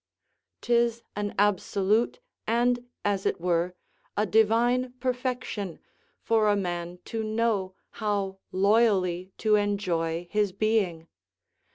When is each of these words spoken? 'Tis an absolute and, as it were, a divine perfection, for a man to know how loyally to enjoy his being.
'Tis 0.61 1.03
an 1.15 1.35
absolute 1.37 2.19
and, 2.47 2.87
as 3.05 3.23
it 3.23 3.39
were, 3.39 3.75
a 4.17 4.25
divine 4.25 4.93
perfection, 4.93 5.77
for 6.23 6.47
a 6.49 6.55
man 6.55 6.97
to 7.05 7.21
know 7.23 7.75
how 8.01 8.39
loyally 8.51 9.31
to 9.37 9.55
enjoy 9.57 10.27
his 10.31 10.51
being. 10.53 11.07